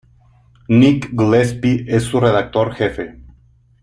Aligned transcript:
Nick 0.69 1.11
Gillespie 1.15 1.85
es 1.87 2.05
su 2.05 2.19
redactor 2.19 2.73
jefe. 2.73 3.21